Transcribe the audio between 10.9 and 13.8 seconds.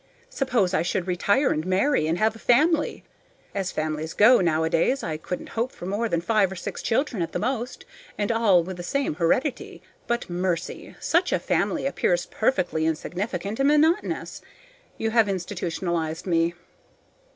such a family appears perfectly insignificant and